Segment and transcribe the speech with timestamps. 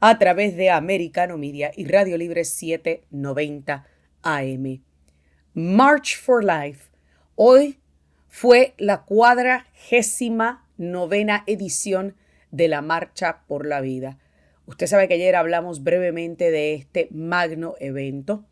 [0.00, 3.86] a través de Americano Media y Radio Libre 790
[4.22, 4.82] AM.
[5.54, 6.90] March for Life.
[7.34, 7.78] Hoy
[8.28, 12.14] fue la cuadragésima novena edición
[12.52, 14.18] de la Marcha por la Vida.
[14.66, 18.44] Usted sabe que ayer hablamos brevemente de este magno evento.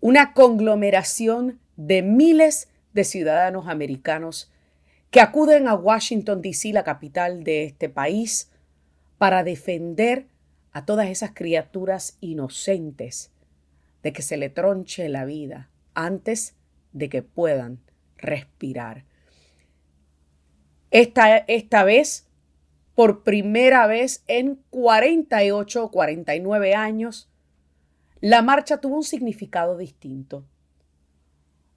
[0.00, 4.52] Una conglomeración de miles de ciudadanos americanos
[5.10, 8.50] que acuden a Washington, D.C., la capital de este país,
[9.18, 10.26] para defender
[10.76, 13.32] a todas esas criaturas inocentes
[14.02, 16.54] de que se le tronche la vida antes
[16.92, 17.80] de que puedan
[18.18, 19.06] respirar.
[20.90, 22.28] Esta, esta vez,
[22.94, 27.30] por primera vez en 48 o 49 años,
[28.20, 30.44] la marcha tuvo un significado distinto,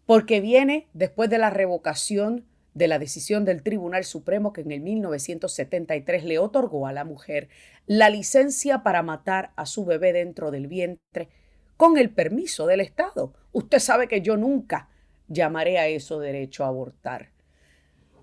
[0.05, 4.81] porque viene después de la revocación de la decisión del Tribunal Supremo que en el
[4.81, 7.49] 1973 le otorgó a la mujer
[7.85, 11.29] la licencia para matar a su bebé dentro del vientre
[11.77, 13.33] con el permiso del Estado.
[13.51, 14.89] Usted sabe que yo nunca
[15.27, 17.31] llamaré a eso derecho a abortar,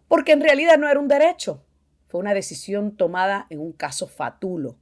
[0.08, 1.64] porque en realidad no era un derecho,
[2.06, 4.76] fue una decisión tomada en un caso fatulo,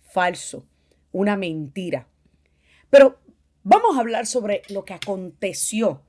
[0.00, 0.66] falso,
[1.12, 2.08] una mentira.
[2.90, 3.18] Pero
[3.62, 6.02] vamos a hablar sobre lo que aconteció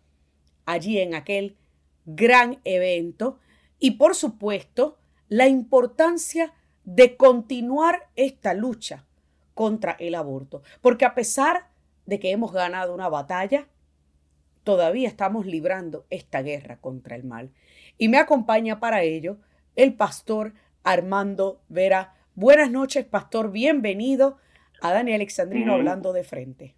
[0.66, 1.58] allí en aquel
[2.08, 3.40] gran evento
[3.78, 4.98] y por supuesto
[5.30, 9.06] la importancia de continuar esta lucha
[9.54, 10.64] contra el aborto.
[10.82, 11.68] Porque a pesar
[12.06, 13.68] de que hemos ganado una batalla,
[14.64, 17.52] todavía estamos librando esta guerra contra el mal.
[17.98, 19.38] Y me acompaña para ello
[19.76, 20.54] el pastor
[20.84, 22.14] Armando Vera.
[22.36, 23.52] Buenas noches, pastor.
[23.52, 24.38] Bienvenido
[24.82, 26.76] a Dani Alexandrino hablando de frente.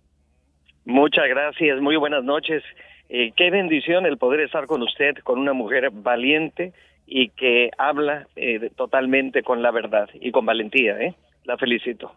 [0.86, 1.80] Muchas gracias.
[1.82, 2.64] Muy buenas noches.
[3.10, 6.74] Eh, qué bendición el poder estar con usted, con una mujer valiente
[7.08, 11.00] y que habla eh, totalmente con la verdad y con valentía.
[11.02, 11.16] ¿eh?
[11.44, 12.14] La felicito.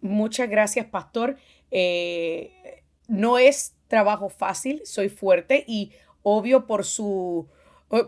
[0.00, 1.36] Muchas gracias, pastor.
[1.70, 7.48] Eh, no es trabajo fácil, soy fuerte y obvio por su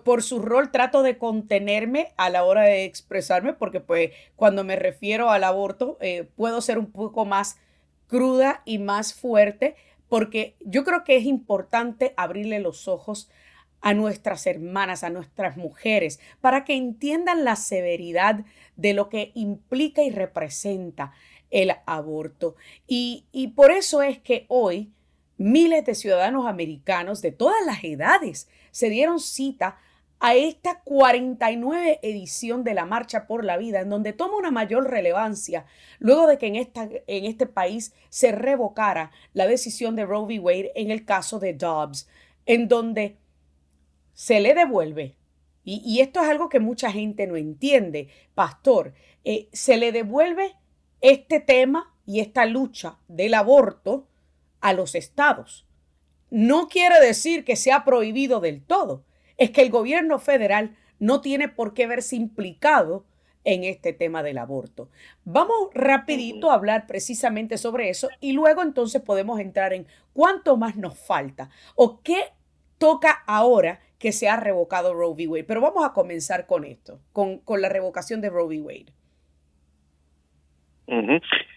[0.05, 4.77] por su rol trato de contenerme a la hora de expresarme porque pues cuando me
[4.77, 5.97] refiero al aborto
[6.37, 7.59] puedo ser un poco más
[8.09, 9.75] cruda y más fuerte
[10.11, 13.31] porque yo creo que es importante abrirle los ojos
[13.81, 18.45] a nuestras hermanas, a nuestras mujeres, para que entiendan la severidad
[18.77, 21.13] de lo que implica y representa
[21.51, 22.57] el aborto.
[22.87, 24.93] Y, por eso es que hoy
[25.39, 29.79] miles de ciudadanos americanos de todas las edades se dieron cita
[30.21, 34.91] a esta 49 edición de la Marcha por la Vida, en donde toma una mayor
[34.91, 35.65] relevancia
[35.99, 40.39] luego de que en, esta, en este país se revocara la decisión de Roe v.
[40.39, 42.07] Wade en el caso de Dobbs,
[42.45, 43.17] en donde
[44.13, 45.17] se le devuelve,
[45.63, 48.95] y, esto es algo que mucha gente no entiende, pastor,
[49.25, 50.57] eh, se le devuelve
[51.01, 54.09] este tema y esta lucha del aborto
[54.61, 55.67] a los estados.
[56.31, 59.05] No quiere decir que sea prohibido del todo,
[59.41, 63.07] es que el gobierno federal no tiene por qué verse implicado
[63.43, 64.91] en este tema del aborto.
[65.25, 70.77] Vamos rapidito a hablar precisamente sobre eso y luego entonces podemos entrar en cuánto más
[70.77, 72.19] nos falta o qué
[72.77, 75.27] toca ahora que se ha revocado Roe v.
[75.27, 75.45] Wade.
[75.45, 78.61] Pero vamos a comenzar con esto, con, con la revocación de Roe v.
[78.61, 78.93] Wade.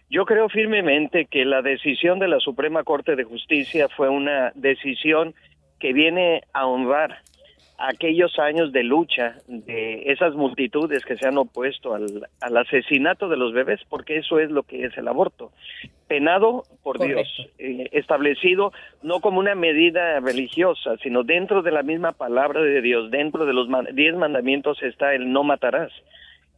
[0.10, 5.36] Yo creo firmemente que la decisión de la Suprema Corte de Justicia fue una decisión
[5.80, 7.24] que viene a honrar
[7.78, 13.54] aquellos años de lucha de esas multitudes que se han opuesto al, asesinato de los
[13.54, 15.52] bebés, porque eso es lo que es el aborto.
[16.08, 17.28] Penado por Dios,
[17.58, 18.72] eh, establecido
[19.02, 23.54] no como una medida religiosa, sino dentro de la misma palabra de Dios, dentro de
[23.54, 25.92] los diez mandamientos está el no matarás.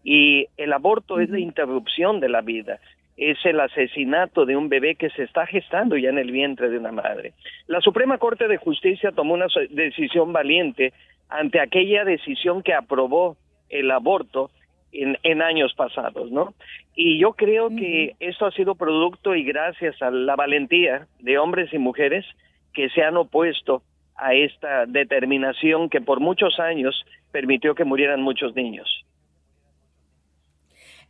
[0.03, 2.79] Y el aborto es la interrupción de la vida
[3.17, 6.77] es el asesinato de un bebé que se está gestando ya en el vientre de
[6.77, 7.33] una madre.
[7.67, 10.93] La Suprema Corte de Justicia tomó una decisión valiente
[11.29, 13.37] ante aquella decisión que aprobó
[13.69, 14.51] el aborto
[14.91, 16.53] en, en años pasados, ¿no?
[16.93, 21.73] Y yo creo que esto ha sido producto y gracias a la valentía de hombres
[21.73, 22.25] y mujeres
[22.73, 23.81] que se han opuesto
[24.15, 29.05] a esta determinación que por muchos años permitió que murieran muchos niños.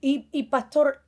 [0.02, 1.05] Y, y pastor,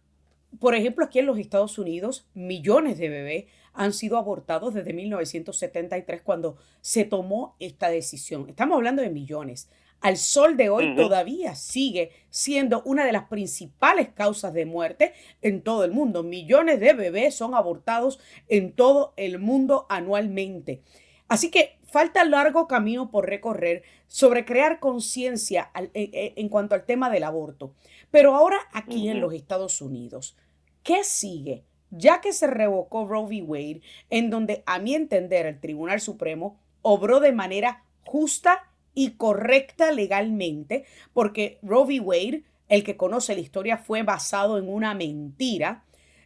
[0.59, 6.21] por ejemplo, aquí en los Estados Unidos, millones de bebés han sido abortados desde 1973
[6.21, 8.50] cuando se tomó esta decisión.
[8.50, 9.69] Estamos hablando de millones.
[10.00, 15.63] Al sol de hoy todavía sigue siendo una de las principales causas de muerte en
[15.63, 16.21] todo el mundo.
[16.21, 20.83] Millones de bebés son abortados en todo el mundo anualmente.
[21.27, 26.86] Así que falta largo camino por recorrer sobre crear conciencia e, e, en, cuanto al
[26.86, 27.74] tema del aborto.
[28.12, 30.38] Pero ahora aquí en los Estados Unidos,
[30.87, 31.65] ¿qué sigue?
[31.89, 33.41] ya que se revocó Roe v.
[33.43, 39.91] Wade, en donde a mi entender el Tribunal Supremo obró de manera justa y correcta
[39.91, 41.99] legalmente, porque Roe v.
[41.99, 45.83] Wade, el que conoce la historia, fue basado en una mentira.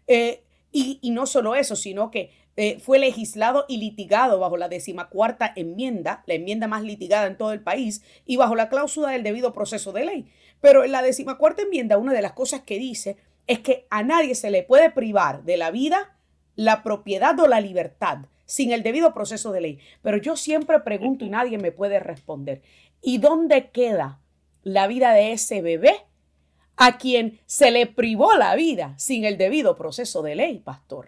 [0.08, 5.52] Eh, y, no solo eso, sino que eh, fue legislado y litigado bajo la decimacuarta
[5.56, 9.52] enmienda, la enmienda más litigada en todo el país, y bajo la cláusula del debido
[9.54, 10.32] proceso de ley.
[10.62, 13.18] Pero en la decimacuarta enmienda, una de las cosas que dice
[13.52, 16.16] es que a nadie se le puede privar de la vida,
[16.56, 19.80] la propiedad o la libertad sin el debido proceso de ley.
[20.02, 22.62] Pero yo siempre pregunto y nadie me puede responder.
[23.02, 24.20] ¿Y dónde queda
[24.64, 25.94] la vida de ese bebé
[26.78, 31.08] a quien se le privó la vida sin el debido proceso de ley, pastor?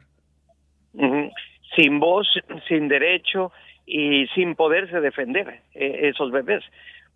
[1.76, 2.28] Sin voz,
[2.68, 3.54] sin derecho
[3.86, 6.64] y sin poderse defender eh, esos bebés.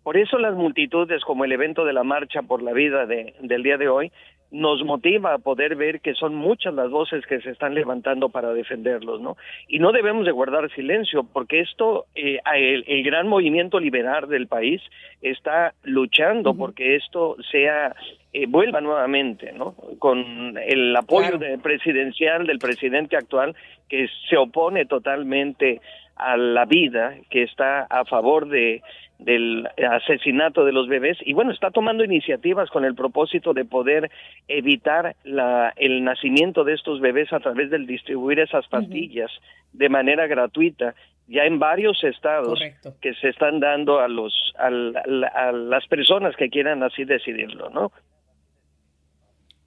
[0.02, 3.76] Por eso las multitudes, como el evento de la marcha por la vida del día
[3.76, 4.10] de hoy,
[4.50, 8.52] nos motiva a poder ver que son muchas las voces que se están levantando para
[8.52, 9.36] defenderlos, ¿no?
[9.68, 14.80] Y no debemos de guardar silencio, porque esto, eh, el, gran movimiento liberal del país
[15.20, 17.94] está luchando porque esto sea
[18.32, 19.74] eh, vuelva nuevamente, ¿no?
[19.98, 23.54] Con el apoyo presidencial del presidente actual
[23.88, 25.80] que se opone totalmente
[26.16, 28.82] a la vida, que está a favor de
[29.18, 31.18] del asesinato de los bebés.
[31.22, 34.10] Y bueno, está tomando iniciativas con el propósito de poder
[34.46, 39.30] evitar la, el nacimiento de estos bebés a través del distribuir esas pastillas
[39.72, 40.94] de manera gratuita
[41.26, 42.58] ya en varios estados
[43.02, 47.92] que se están dando a los a las personas que quieran así decidirlo, ¿no?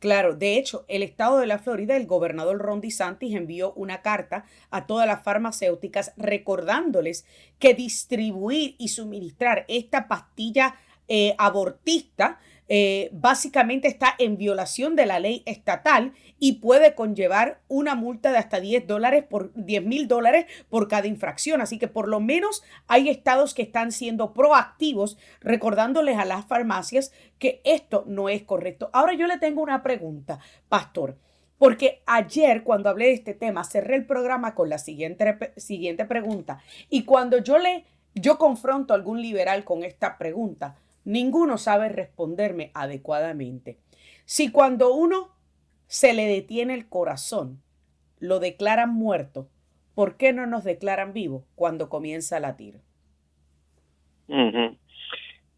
[0.01, 4.45] Claro, de hecho, el estado de la Florida, el gobernador Ron DeSantis envió una carta
[4.71, 7.23] a todas las farmacéuticas recordándoles
[7.59, 10.73] que distribuir y suministrar esta pastilla
[11.07, 12.39] eh, abortista
[12.73, 18.37] eh, básicamente está en violación de la ley estatal y puede conllevar una multa de
[18.37, 21.59] hasta 10 dólares por 10 mil dólares por cada infracción.
[21.59, 27.11] Así que por lo menos hay estados que están siendo proactivos recordándoles a las farmacias
[27.39, 28.89] que esto no es correcto.
[28.93, 30.39] Ahora yo le tengo una pregunta,
[30.69, 31.17] pastor.
[31.57, 36.59] Porque ayer cuando hablé de este tema cerré el programa con la siguiente, siguiente pregunta.
[36.89, 37.83] Y cuando yo le
[38.15, 43.79] yo confronto a algún liberal con esta pregunta, Ninguno sabe responderme adecuadamente.
[44.25, 45.29] Si cuando uno
[45.87, 47.61] se le detiene el corazón,
[48.19, 49.49] lo declaran muerto,
[49.95, 52.81] ¿por qué no nos declaran vivo cuando comienza a latir?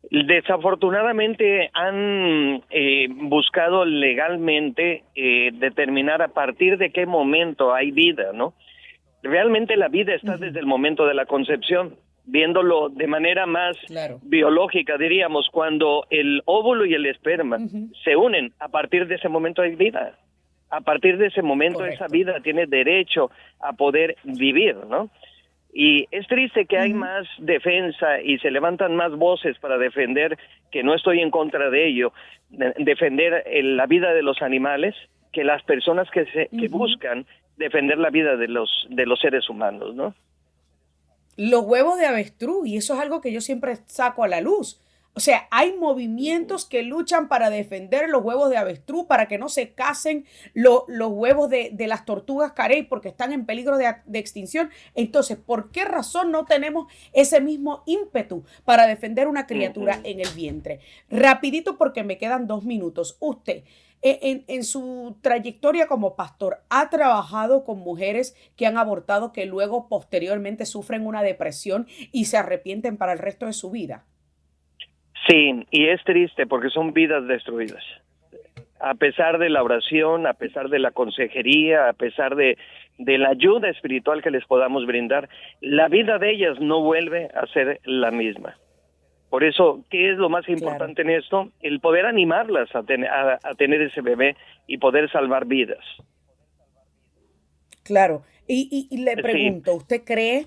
[0.10, 8.54] Desafortunadamente han eh, buscado legalmente eh, determinar a partir de qué momento hay vida, ¿no?
[9.22, 13.78] Realmente la vida está desde el momento de la concepción viéndolo de manera más
[14.24, 17.58] biológica, diríamos, cuando el óvulo y el esperma
[18.04, 20.18] se unen, a partir de ese momento hay vida.
[20.70, 25.10] A partir de ese momento esa vida tiene derecho a poder vivir, ¿no?
[25.74, 30.38] Y es triste que hay más defensa y se levantan más voces para defender,
[30.72, 32.14] que no estoy en contra de ello,
[32.50, 34.96] defender la vida de los animales,
[35.32, 37.26] que las personas que, se, que buscan
[37.58, 40.14] defender la vida de los, de los seres humanos, ¿no?
[41.36, 44.80] Los huevos de avestruz, y eso es algo que yo siempre saco a la luz.
[45.16, 49.48] O sea, hay movimientos que luchan para defender los huevos de avestruz, para que no
[49.48, 50.26] se casen
[50.56, 54.72] los huevos de, las tortugas carey porque están en peligro de, extinción.
[54.96, 60.30] Entonces, ¿por qué razón no tenemos ese mismo ímpetu para defender una criatura en el
[60.30, 60.80] vientre?
[61.12, 63.18] Rapidito porque me quedan dos minutos.
[63.20, 63.64] Usted,
[64.04, 70.66] en, su trayectoria como pastor, ¿ha trabajado con mujeres que han abortado que luego posteriormente
[70.66, 74.06] sufren una depresión y se arrepienten para el resto de su vida?
[75.28, 77.84] Sí, y es triste porque son vidas destruidas.
[78.80, 82.58] A pesar de la oración, a pesar de la consejería, a pesar de,
[82.98, 85.30] de la ayuda espiritual que les podamos brindar,
[85.62, 88.58] la vida de ellas no vuelve a ser la misma.
[89.34, 91.50] Por eso, ¿qué es lo más importante en esto?
[91.60, 92.84] El poder animarlas a,
[93.42, 94.38] a, tener ese bebé
[94.68, 95.84] y poder salvar vidas.
[97.82, 98.22] Claro.
[98.48, 100.46] Y, y, le pregunto, ¿usted cree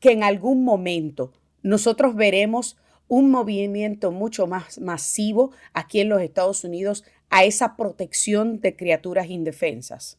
[0.00, 6.64] que en algún momento nosotros veremos un movimiento mucho más masivo aquí en los Estados
[6.64, 10.18] Unidos a esa protección de criaturas indefensas.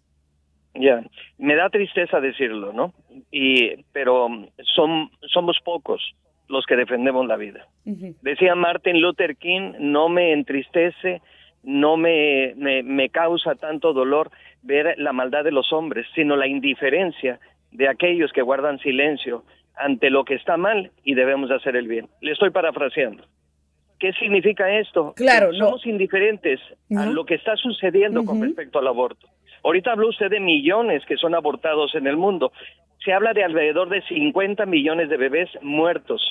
[0.75, 1.03] Ya,
[1.39, 2.93] me da tristeza decirlo, ¿no?
[3.31, 4.27] Y pero
[4.75, 6.13] son somos pocos
[6.51, 7.67] los que defendemos la vida.
[7.85, 11.21] Decía Martin Luther King, no me entristece,
[11.63, 14.31] no me, me, me causa tanto dolor
[14.61, 17.39] ver la maldad de los hombres, sino la indiferencia
[17.71, 19.43] de aquellos que guardan silencio
[19.75, 22.07] ante lo que está mal y debemos hacer el bien.
[22.21, 23.23] Le estoy parafraseando.
[23.99, 25.13] ¿Qué significa esto?
[25.15, 26.59] Claro, somos indiferentes
[26.97, 29.27] a lo que está sucediendo con respecto al aborto.
[29.63, 32.51] Ahorita habló usted de millones que son abortados en el mundo.
[33.03, 36.21] Se habla de alrededor de 50 millones de bebés muertos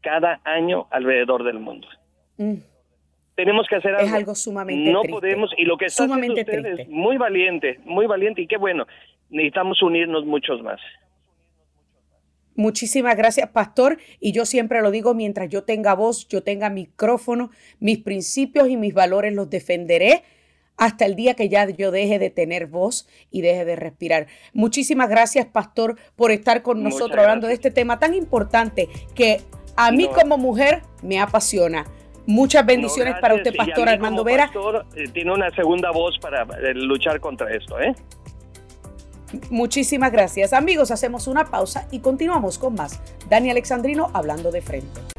[0.00, 1.86] cada año alrededor del mundo.
[2.36, 2.54] Mm.
[3.36, 4.06] Tenemos que hacer algo.
[4.06, 7.80] Es algo sumamente No podemos, y lo que está sumamente haciendo usted es muy valiente,
[7.84, 8.86] muy valiente, y qué bueno.
[9.28, 10.80] Necesitamos unirnos muchos más.
[12.54, 13.98] Muchísimas gracias, pastor.
[14.18, 18.76] Y yo siempre lo digo, mientras yo tenga voz, yo tenga micrófono, mis principios y
[18.78, 20.22] mis valores los defenderé
[20.76, 24.26] hasta el día que ya yo deje de tener voz y deje de respirar.
[24.52, 29.40] Muchísimas gracias, pastor, por estar con nosotros hablando de este tema tan importante que
[29.76, 31.86] a mí como mujer me apasiona.
[32.26, 34.50] Muchas bendiciones para usted, pastor Armando Vera.
[34.96, 37.94] Eh, tiene una segunda voz para eh, luchar contra esto, ¿eh?
[39.50, 40.52] Muchísimas gracias.
[40.52, 43.00] Amigos, hacemos una pausa y continuamos con más.
[43.28, 45.15] Dani Alexandrino hablando de frente.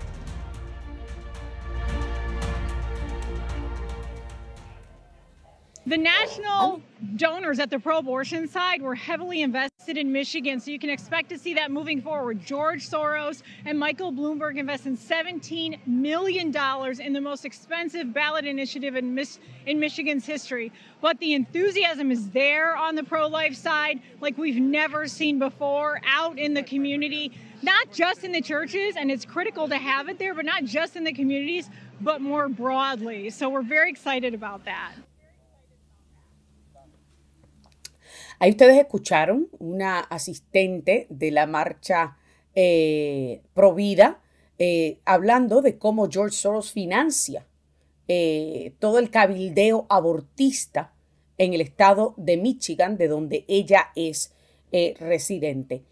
[5.88, 6.82] The national
[7.16, 11.30] donors at the pro abortion side were heavily invested in Michigan, so you can expect
[11.30, 12.46] to see that moving forward.
[12.46, 16.54] George Soros and Michael Bloomberg invested $17 million
[17.00, 19.18] in the most expensive ballot initiative in,
[19.66, 20.74] in Michigan's history.
[21.00, 26.02] But the enthusiasm is there on the pro life side, like we've never seen before,
[26.06, 30.20] out in the community, not just in the churches, and it's critical to have it
[30.20, 31.70] there, but not just in the communities,
[32.02, 33.30] but more broadly.
[33.30, 34.92] So we're very excited about that.
[38.40, 42.18] Ahí ustedes escucharon una asistente de la marcha
[42.54, 44.20] eh, Provida
[44.60, 47.46] eh, hablando de cómo George Soros financia
[48.08, 50.94] eh, todo el cabildeo abortista
[51.38, 54.34] en el estado de Michigan, de donde ella es
[55.00, 55.84] residente.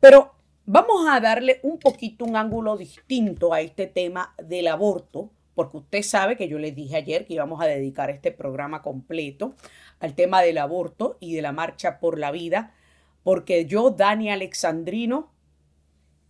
[0.00, 0.32] Pero
[0.66, 6.02] vamos a darle un poquito un ángulo distinto a este tema del aborto, porque usted
[6.02, 9.54] sabe que yo les dije ayer que íbamos a dedicar este programa completo
[10.00, 12.74] al tema del aborto y de la marcha por la vida,
[13.22, 15.32] porque yo, Dani Alexandrino,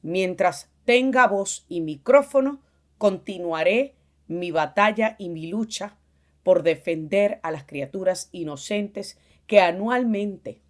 [0.02, 2.60] mientras tenga voz y micrófono,
[2.98, 3.94] continuaré
[4.28, 5.96] mi batalla y mi lucha
[6.42, 10.60] por defender a las criaturas inocentes que anualmente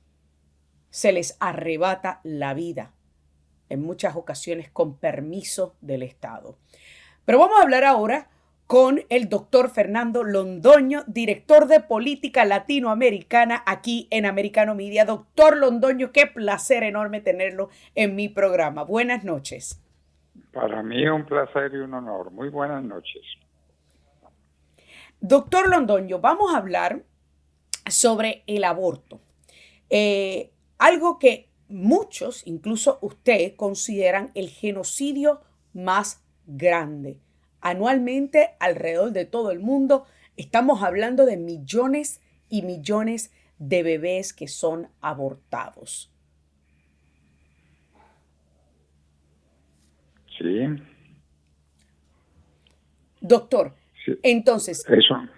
[0.90, 2.94] se les arrebata la vida,
[3.68, 6.56] en muchas ocasiones con permiso del Estado.
[7.24, 8.30] Pero vamos a hablar ahora
[8.66, 15.04] con el doctor Fernando Londoño, director de política latinoamericana aquí en Americano Media.
[15.04, 18.82] Doctor Londoño, qué placer enorme tenerlo en mi programa.
[18.84, 19.80] Buenas noches.
[20.52, 22.30] Para mí es un placer y un honor.
[22.30, 23.22] Muy buenas noches.
[25.20, 27.02] Doctor Londoño, vamos a hablar
[27.86, 29.20] sobre el aborto.
[29.90, 35.42] Eh, algo que muchos, incluso usted, consideran el genocidio
[35.72, 37.18] más grande
[37.64, 40.04] anualmente alrededor de todo el mundo.
[40.36, 46.12] Estamos hablando de millones y millones de bebés que son abortados.
[50.38, 50.66] Sí.
[53.20, 53.72] Doctor,
[54.22, 54.84] entonces,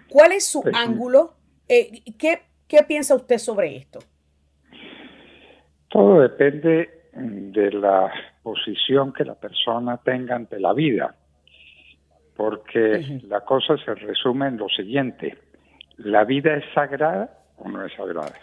[0.09, 1.35] ¿cuál es su ángulo?
[1.69, 3.99] Eh, ¿qué, ¿Qué piensa usted sobre esto?
[5.87, 8.11] Todo depende de la
[8.43, 11.15] posición que la persona tenga ante la vida
[12.37, 15.37] porque la cosa se resume en lo siguiente,
[15.97, 18.35] ¿la vida es sagrada o no es sagrada?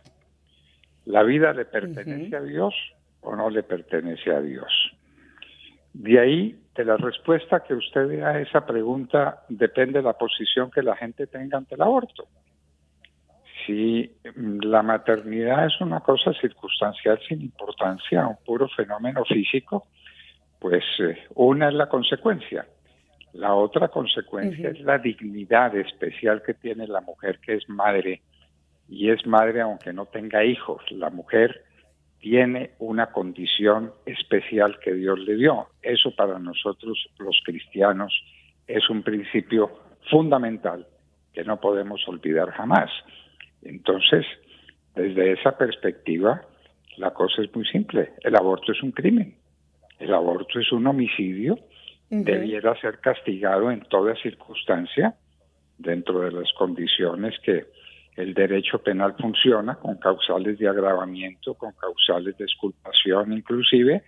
[1.07, 2.75] ¿La vida le pertenece a Dios
[3.21, 4.69] o no le pertenece a Dios?
[5.93, 10.83] De ahí, de la respuesta que usted dé a esa pregunta, depende la posición que
[10.83, 12.27] la gente tenga ante el aborto.
[13.65, 19.87] Si la maternidad es una cosa circunstancial sin importancia, un puro fenómeno físico,
[20.59, 22.67] pues eh, una es la consecuencia.
[23.35, 28.23] La otra consecuencia es la dignidad especial que tiene la mujer que es madre
[28.89, 30.83] y es madre aunque no tenga hijos.
[30.93, 31.65] La mujer
[32.21, 35.67] tiene una condición especial que Dios le dio.
[35.83, 38.15] Eso para nosotros los cristianos
[38.69, 40.87] es un principio fundamental
[41.33, 42.91] que no podemos olvidar jamás.
[43.63, 44.25] Entonces,
[44.95, 46.43] desde esa perspectiva,
[46.99, 48.13] la cosa es muy simple.
[48.21, 49.35] El aborto es un crimen.
[49.99, 51.59] El aborto es un homicidio,
[52.23, 55.15] debiera ser castigado en toda circunstancia,
[55.79, 57.67] dentro de las condiciones que
[58.17, 64.05] el derecho penal funciona, con causales de agravamiento, con causales de exculpación inclusive,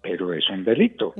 [0.00, 1.14] pero es un delito.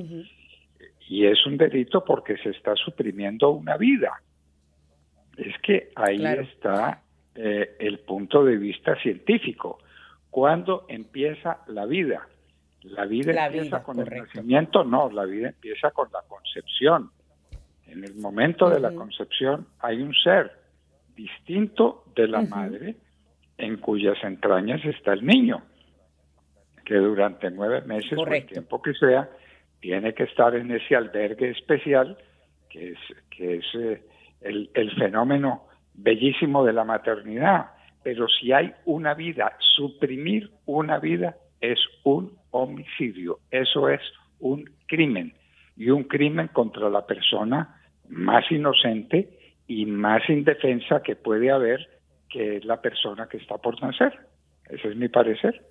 [1.08, 4.12] Y es un delito porque se está suprimiendo una vida.
[5.36, 7.02] Es que ahí está
[7.34, 9.78] eh, el punto de vista científico.
[10.30, 12.26] ¿Cuándo empieza la vida?
[12.84, 17.10] La vida empieza con el nacimiento, no, la vida empieza con la concepción.
[17.86, 20.50] En el momento de la concepción hay un ser
[21.14, 22.96] distinto de la madre
[23.58, 25.62] en cuyas entrañas está el niño,
[26.84, 29.28] que durante nueve meses o el tiempo que sea,
[29.80, 32.16] tiene que estar en ese albergue especial
[32.68, 32.98] que es,
[33.30, 34.02] que es eh,
[34.40, 37.72] el, el fenómeno bellísimo de la maternidad.
[38.02, 44.00] Pero si hay una vida, suprimir una vida es un homicidio, eso es
[44.38, 45.34] un crimen
[45.76, 51.88] y un crimen contra la persona más inocente y más indefensa que puede haber,
[52.28, 54.12] que es la persona que está por nacer.
[54.68, 55.64] Ese es mi parecer.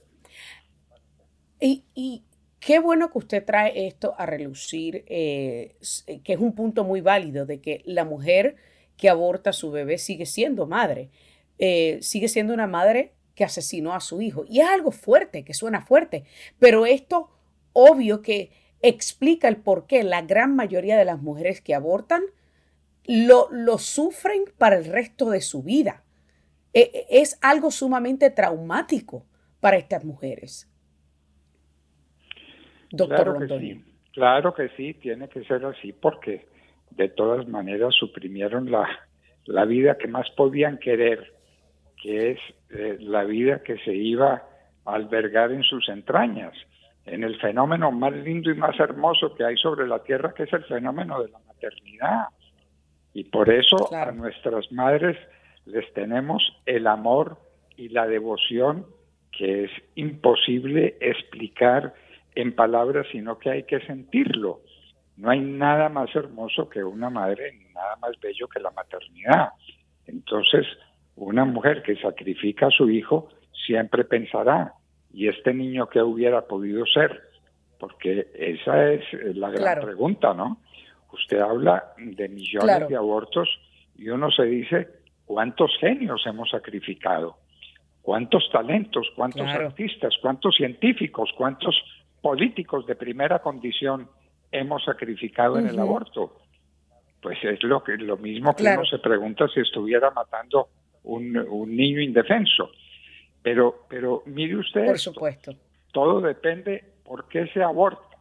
[1.60, 2.24] Y,
[2.60, 5.76] qué bueno que usted trae esto a relucir, eh,
[6.24, 8.56] que es un punto muy válido de que la mujer
[8.98, 11.10] que aborta a su bebé sigue siendo madre,
[11.60, 14.46] eh, sigue siendo una madre que asesinó a su hijo.
[14.48, 16.26] Y es algo fuerte, que suena fuerte,
[16.60, 17.30] pero esto
[17.74, 22.24] obvio que explica el por qué la gran mayoría de las mujeres que abortan
[23.06, 26.04] lo, lo sufren para el resto de su vida.
[26.74, 29.26] E, e, es algo sumamente traumático
[29.60, 30.68] para estas mujeres.
[32.92, 33.84] Doctor claro que sí,
[34.14, 36.46] claro que sí, tiene que ser así porque
[36.92, 38.86] de todas maneras suprimieron la,
[39.46, 41.34] la vida que más podían querer,
[42.02, 42.40] que es
[42.72, 44.44] eh, la vida que se iba
[44.86, 46.54] a albergar en sus entrañas,
[47.06, 50.54] en el fenómeno más lindo y más hermoso que hay sobre la tierra, que es
[50.54, 52.28] el fenómeno de la maternidad.
[53.14, 55.18] Y por eso a nuestras madres
[55.66, 57.38] les tenemos el amor
[57.78, 58.86] y la devoción
[59.32, 61.94] que es imposible explicar
[62.36, 64.62] en palabras, sino que hay que sentirlo.
[65.18, 69.50] No hay nada más hermoso que una madre, ni nada más bello que la maternidad.
[70.08, 70.66] Entonces,
[71.26, 73.30] una mujer que sacrifica a su hijo
[73.66, 74.74] siempre pensará,
[75.14, 77.22] ¿y este niño qué hubiera podido ser?
[77.80, 79.04] Porque esa es
[79.36, 80.62] la gran pregunta, ¿no?
[81.14, 83.50] Usted habla de millones de abortos
[83.98, 84.88] y uno se dice,
[85.26, 87.38] ¿cuántos genios hemos sacrificado?
[88.02, 91.76] ¿Cuántos talentos, cuántos artistas, cuántos científicos, cuántos
[92.20, 94.10] políticos de primera condición
[94.52, 96.38] hemos sacrificado en el aborto?
[97.22, 100.70] Pues es lo que lo mismo que uno se pregunta si estuviera matando
[101.04, 102.72] un, un niño indefenso.
[103.42, 105.52] Pero, pero mire usted, por supuesto,
[105.92, 108.12] todo depende por qué se aborta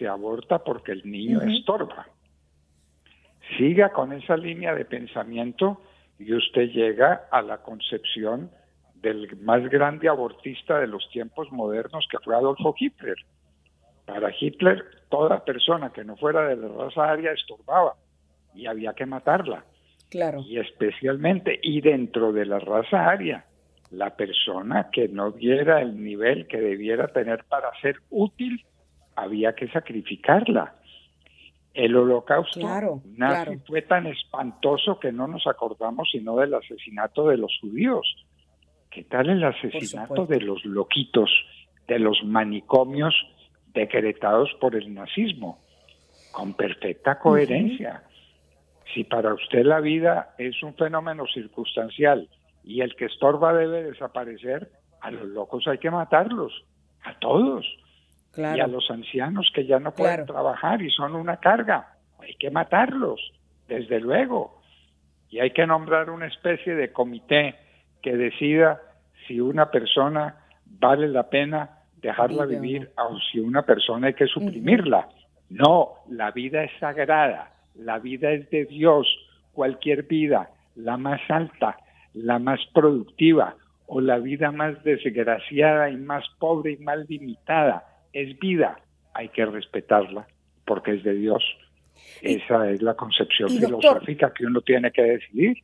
[0.00, 2.08] se aborta porque el niño estorba.
[3.58, 5.82] Siga con esa línea de pensamiento
[6.18, 8.50] y usted llega a la concepción
[8.94, 13.16] del más grande abortista de los tiempos modernos que fue Adolfo Hitler.
[14.06, 17.94] Para Hitler, toda persona que no fuera de la raza aria estorbaba
[18.54, 19.64] y había que matarla.
[20.10, 20.42] Claro.
[20.46, 23.44] Y especialmente, y dentro de la raza aria,
[23.90, 28.64] la persona que no diera el nivel que debiera tener para ser útil
[29.16, 30.74] había que sacrificarla.
[31.74, 37.56] El holocausto nazi fue tan espantoso que no nos acordamos sino del asesinato de los
[37.60, 38.26] judíos.
[38.90, 41.30] ¿Qué tal el asesinato de los loquitos,
[41.86, 43.14] de los manicomios
[43.72, 45.60] decretados por el nazismo?
[46.32, 48.02] Con perfecta coherencia.
[48.94, 52.28] Si para usted la vida es un fenómeno circunstancial
[52.64, 56.64] y el que estorba debe desaparecer, a los locos hay que matarlos,
[57.04, 57.66] a todos
[58.36, 61.94] y a los ancianos que ya no pueden trabajar y son una carga.
[62.18, 63.20] Hay que matarlos,
[63.66, 64.60] desde luego.
[65.30, 67.56] Y hay que nombrar una especie de comité
[68.02, 68.80] que decida
[69.26, 75.08] si una persona vale la pena dejarla vivir o si una persona hay que suprimirla.
[75.50, 79.06] No, la vida es sagrada, la vida es de Dios.
[79.52, 81.78] Cualquier vida, la más alta,
[82.14, 83.56] la más productiva
[83.86, 88.78] o la vida más desgraciada y más pobre y mal limitada, es vida,
[89.14, 90.26] hay que respetarla
[90.64, 91.42] porque es de Dios.
[92.22, 95.58] Esa es la concepción filosófica que uno tiene que decidir.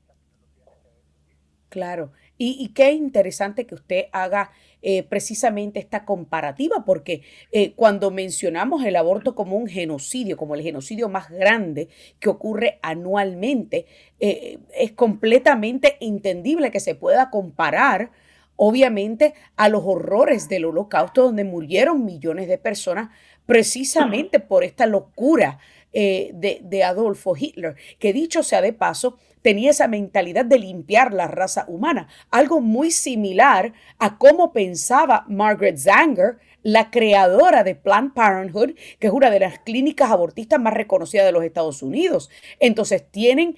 [1.68, 2.12] Claro.
[2.38, 4.50] Y, qué interesante que usted haga
[4.88, 10.62] eh, precisamente esta comparativa, porque eh, cuando mencionamos el aborto como un genocidio, como el
[10.62, 11.88] genocidio más grande
[12.20, 13.86] que ocurre anualmente,
[14.20, 18.12] eh, es completamente entendible que se pueda comparar
[18.54, 23.10] obviamente a los horrores del holocausto donde murieron millones de personas
[23.44, 25.58] precisamente por esta locura
[25.92, 29.16] de, de Adolfo Hitler, que dicho sea de paso,
[29.46, 35.76] tenía esa mentalidad de limpiar la raza humana, algo muy similar a cómo pensaba Margaret
[35.76, 41.26] Zanger, la creadora de Planned Parenthood, que es una de las clínicas abortistas más reconocidas
[41.26, 42.28] de los Estados Unidos.
[42.58, 43.54] Entonces, ¿tienen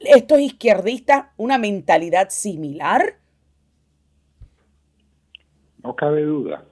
[0.00, 3.18] estos izquierdistas una mentalidad similar?
[5.84, 6.64] No cabe duda.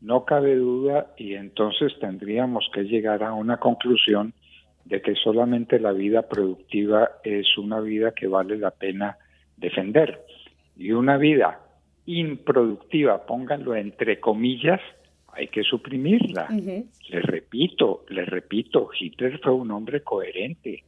[0.00, 4.32] No cabe duda y entonces tendríamos que llegar a una conclusión
[4.88, 9.18] de que solamente la vida productiva es una vida que vale la pena
[9.56, 10.24] defender.
[10.76, 11.60] Y una vida
[12.06, 14.80] improductiva, pónganlo entre comillas,
[15.30, 16.48] hay que suprimirla.
[16.48, 20.84] Le repito, le repito, Hitler fue un hombre coherente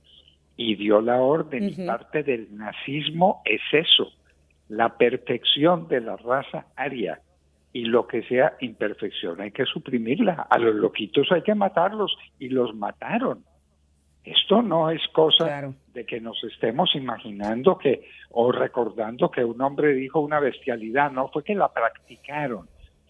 [0.57, 1.87] y dio la orden.
[1.87, 4.13] Parte del nazismo es eso,
[4.69, 7.21] la perfección de la raza aria
[7.73, 10.47] y lo que sea imperfección hay que suprimirla.
[10.49, 13.45] A los loquitos hay que matarlos y los mataron.
[14.25, 19.95] Esto no es cosa de que nos estemos imaginando que o recordando que un hombre
[19.95, 22.69] dijo una bestialidad, no fue que la practicaron.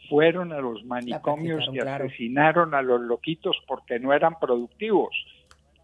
[0.09, 5.15] Fueron a los manicomios y asesinaron a los loquitos porque no eran productivos.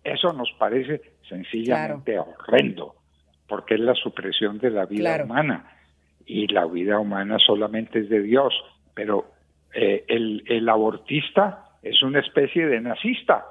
[0.03, 2.95] Eso nos parece sencillamente horrendo,
[3.49, 5.77] porque es la supresión de la vida humana
[6.27, 8.53] y la vida humana solamente es de Dios,
[8.95, 9.31] pero
[9.73, 13.45] eh, el, el, abortista es una especie de nazista.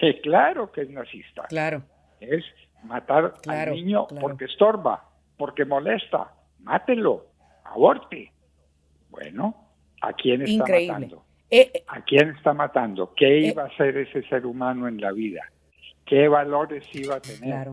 [0.00, 1.44] Eh, claro que es nazista.
[1.48, 1.82] Claro.
[2.20, 2.44] Es
[2.84, 5.04] matar al niño porque estorba,
[5.36, 6.32] porque molesta.
[6.60, 7.26] Mátelo,
[7.64, 8.32] aborte.
[9.10, 9.54] Bueno,
[10.00, 11.24] ¿a quién está matando?
[11.50, 13.14] Eh, ¿A quién está matando?
[13.14, 15.42] ¿Qué iba a hacer ese ser humano en la vida?
[16.04, 17.68] ¿Qué valores iba a tener?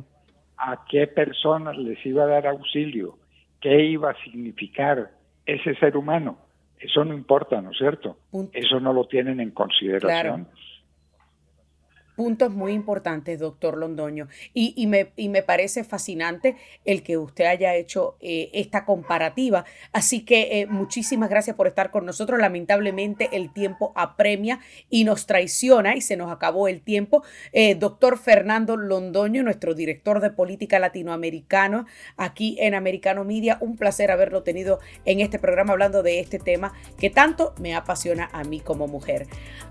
[0.57, 3.17] ¿A qué personas les iba a dar auxilio?
[3.65, 5.09] qué iba a significar
[5.43, 6.37] ese ser humano.
[6.77, 8.19] Eso no importa, ¿no es cierto?
[8.53, 10.47] Eso no lo tienen en consideración
[12.15, 14.27] puntos muy importantes, doctor Londoño.
[14.53, 19.65] Y, me, me, parece fascinante el que usted haya hecho eh, esta comparativa.
[19.91, 22.39] Así que eh, muchísimas gracias por estar con nosotros.
[22.39, 27.23] Lamentablemente el tiempo apremia y nos traiciona y se nos acabó el tiempo.
[27.51, 31.85] Eh, doctor Fernando Londoño, nuestro director de política latinoamericano
[32.17, 33.57] aquí en Americano Media.
[33.59, 38.29] Un placer haberlo tenido en este programa hablando de este tema que tanto me apasiona
[38.31, 39.27] a mí como mujer.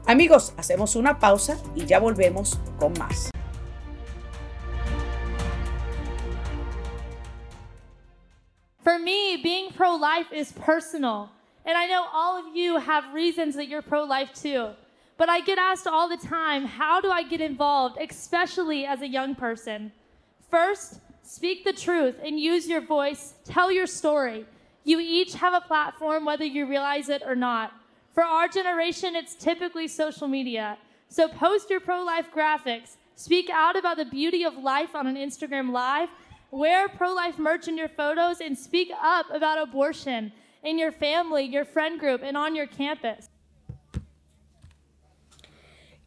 [0.07, 2.34] Amigos, hacemos una pausa y ya volvemos
[2.79, 3.31] con más.
[8.83, 11.31] For me, being pro life is personal.
[11.65, 14.71] And I know all of you have reasons that you're pro life too.
[15.17, 19.09] But I get asked all the time how do I get involved, especially as a
[19.09, 19.93] young person?
[20.51, 24.45] First, speak the truth and use your voice, tell your story.
[24.85, 27.73] You each have a platform, whether you realize it or not.
[28.13, 30.77] For our generation, it's typically social media.
[31.15, 35.15] So post your pro life graphics, speak out about the beauty of life on an
[35.15, 36.09] Instagram Live,
[36.51, 40.33] wear pro life merch in your photos, and speak up about abortion
[40.65, 43.31] in your family, your friend group, and on your campus.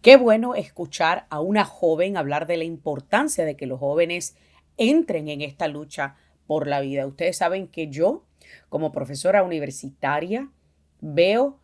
[0.01, 4.35] Qué bueno escuchar a una joven hablar de la importancia de que los jóvenes
[4.75, 6.17] entren en esta lucha
[6.47, 7.07] por la vida.
[7.07, 8.25] Ustedes saben que yo,
[8.67, 10.49] como profesora universitaria,
[10.99, 11.61] veo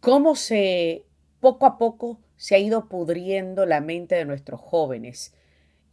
[0.00, 1.06] cómo se
[1.40, 5.34] poco a poco se ha ido pudriendo la mente de nuestros jóvenes.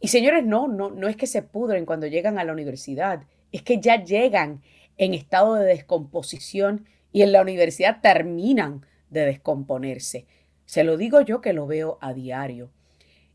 [0.00, 3.60] Y señores, no, no, no es que se pudren cuando llegan a la universidad, es
[3.60, 4.62] que ya llegan
[4.96, 10.24] en estado de descomposición y en la universidad terminan de descomponerse.
[10.64, 12.70] Se lo digo yo que lo veo a diario.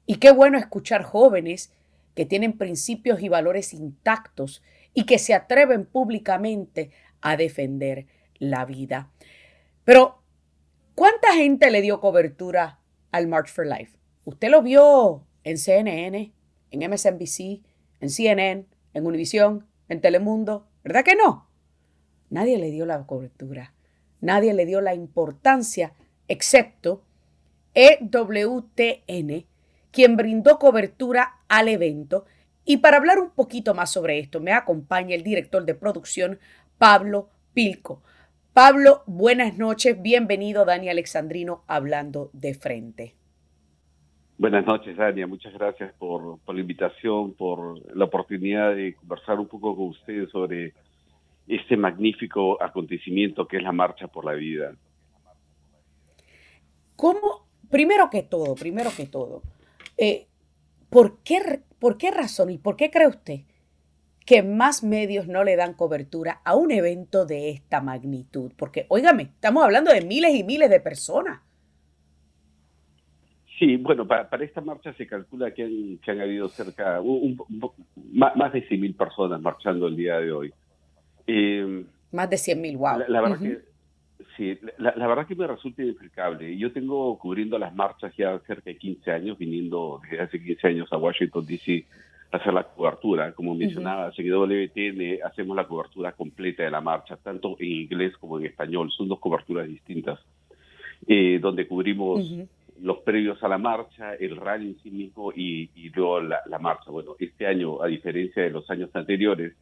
[0.07, 1.71] Y qué bueno escuchar jóvenes
[2.15, 4.63] que tienen principios y valores intactos
[4.95, 6.89] y que se atreven públicamente
[7.21, 8.07] a defender
[8.39, 9.11] la vida.
[9.83, 10.23] Pero,
[10.95, 12.79] ¿cuánta gente le dio cobertura
[13.13, 13.97] al March for Life.
[14.25, 16.33] Usted lo vio en CNN,
[16.71, 17.61] en MSNBC,
[18.01, 21.47] en CNN, en Univision, en Telemundo, ¿verdad que no?
[22.29, 23.73] Nadie le dio la cobertura,
[24.19, 25.93] nadie le dio la importancia,
[26.27, 27.03] excepto
[27.75, 29.45] EWTN,
[29.91, 32.25] quien brindó cobertura al evento.
[32.65, 36.39] Y para hablar un poquito más sobre esto, me acompaña el director de producción,
[36.79, 38.01] Pablo Pilco.
[38.53, 43.15] Pablo, buenas noches, bienvenido Dani Alexandrino hablando de frente.
[44.37, 45.25] Buenas noches, Dania.
[45.25, 50.75] Muchas gracias por, la invitación, por la oportunidad de conversar un poco con ustedes sobre
[51.47, 54.75] este magnífico acontecimiento que es la Marcha por la Vida.
[56.95, 59.41] ¿Cómo, primero que todo, primero que todo,
[59.97, 60.27] eh,
[60.91, 63.39] ¿por, qué, ¿por qué razón y por qué cree usted
[64.25, 68.51] que más medios no le dan cobertura a un evento de esta magnitud.
[68.57, 71.41] Porque, óigame, estamos hablando de miles y miles de personas.
[73.59, 77.37] Sí, bueno, para, esta marcha se calcula que han, que han habido cerca, un,
[78.11, 80.53] más, de 100.000 personas marchando el día de hoy.
[81.27, 83.03] Eh, más de 100.000, wow.
[83.07, 83.61] La, verdad que,
[84.35, 86.57] sí, la, verdad que me resulta inexplicable.
[86.57, 90.91] Yo tengo cubriendo las marchas ya cerca de 15 años, viniendo desde hace 15 años
[90.91, 91.85] a Washington, D.C.,
[92.33, 93.31] hacer la cobertura.
[93.33, 98.39] Como mencionaba, uh WTN hacemos la cobertura completa de la marcha, tanto en inglés como
[98.39, 98.91] en español.
[98.91, 100.19] Son dos coberturas distintas,
[101.07, 102.27] eh, donde cubrimos
[102.81, 106.89] los previos a la marcha, el rally en sí mismo y, luego la, marcha.
[106.89, 109.53] Bueno, este año, a diferencia de los años anteriores,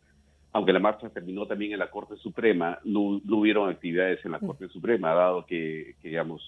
[0.54, 4.70] aunque la marcha terminó también en la Corte Suprema, no, hubieron actividades en la Corte
[4.70, 6.42] Suprema, dado que, digamos,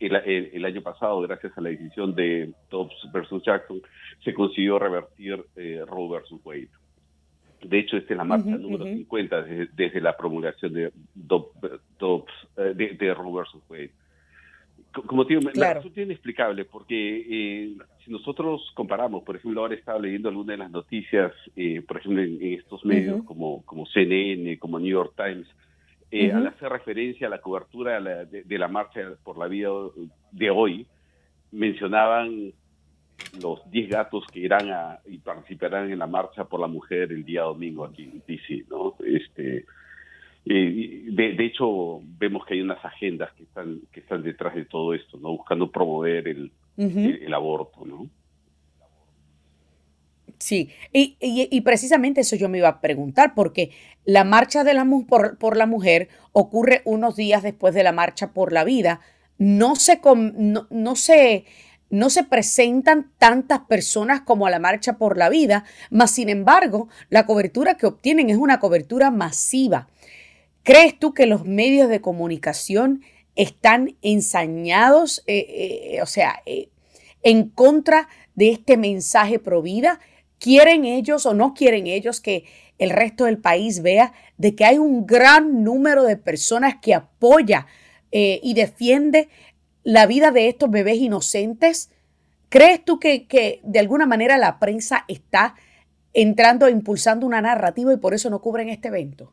[0.00, 3.80] el, año pasado, gracias a la decisión de Dobbs versus Jackson,
[4.22, 6.68] se consiguió revertir eh, Roe versus Wade.
[7.62, 12.90] De hecho, esta es la marcha número 50 desde, la promulgación de Dobbs, eh, de,
[12.90, 13.90] de Roe versus Wade
[15.02, 15.80] como digo, claro.
[15.80, 20.70] resulta inexplicable porque eh, si nosotros comparamos, por ejemplo, ahora estaba leyendo alguna de las
[20.70, 25.48] noticias, eh, por ejemplo, en, estos medios como, como CNN, como New York Times,
[26.14, 29.70] eh, al hacer referencia a la cobertura de, la marcha por la vida
[30.30, 30.86] de hoy,
[31.50, 32.52] mencionaban
[33.40, 37.24] los 10 gatos que irán a y participarán en la marcha por la mujer el
[37.24, 38.94] día domingo aquí en DC, ¿no?
[39.04, 39.64] Este,
[40.44, 45.18] de, hecho, vemos que hay unas agendas que están, que están detrás de todo esto,
[45.18, 45.30] ¿no?
[45.30, 48.08] Buscando promover el, el, aborto, ¿no?
[50.44, 53.70] Sí, y, y, precisamente eso yo me iba a preguntar, porque
[54.04, 58.34] la marcha de la, por, por, la mujer ocurre unos días después de la marcha
[58.34, 59.00] por la vida.
[59.38, 61.46] No se, no, no se,
[61.88, 66.88] no se presentan tantas personas como a la marcha por la vida, mas sin embargo,
[67.08, 69.88] la cobertura que obtienen es una cobertura masiva.
[70.62, 73.00] ¿Crees tú que los medios de comunicación
[73.34, 76.68] están ensañados, eh, eh, o sea, eh,
[77.22, 80.00] en contra de este mensaje pro vida?
[80.44, 82.44] ¿Quieren ellos o no quieren ellos que
[82.76, 87.66] el resto del país vea de que hay un gran número de personas que apoya
[88.10, 89.30] y defiende
[89.84, 91.90] la vida de estos bebés inocentes?
[92.50, 95.54] ¿Crees tú que, de alguna manera la prensa está
[96.12, 99.32] entrando, impulsando una narrativa y por eso no cubren este evento?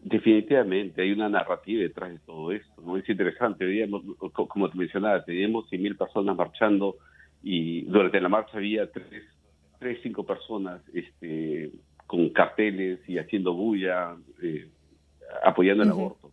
[0.00, 2.82] Definitivamente, hay una narrativa detrás de todo esto.
[2.82, 2.98] ¿no?
[2.98, 3.64] Es interesante,
[4.32, 6.98] como te mencionaba, teníamos 100.000 personas marchando
[7.42, 9.24] y durante la marcha había tres,
[9.78, 11.70] tres cinco personas este,
[12.06, 14.68] con carteles y haciendo bulla, eh,
[15.44, 16.32] apoyando el aborto,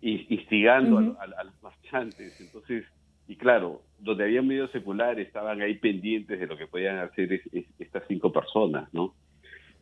[0.00, 2.40] y, instigando a, los marchantes.
[2.40, 2.84] Entonces,
[3.28, 7.40] y claro, donde había medios seculares estaban ahí pendientes de lo que podían hacer
[7.78, 9.14] estas cinco personas, ¿no?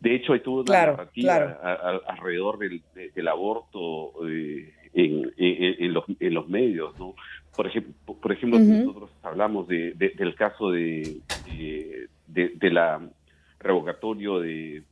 [0.00, 5.94] De hecho, hay toda una narrativa alrededor del, aborto eh, en,
[6.34, 7.14] los, medios, ¿no?
[7.56, 11.20] Por ejemplo, por ejemplo nosotros hablamos de, del caso de,
[12.26, 13.00] de, la
[13.60, 14.82] revocatorio de,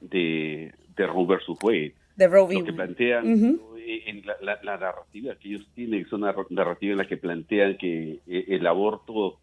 [0.00, 1.94] de, de Roe versus Wade.
[2.16, 6.98] De Roe Lo que plantean en la, narrativa que ellos tienen es una narrativa en
[6.98, 9.38] la que plantean que eh, el aborto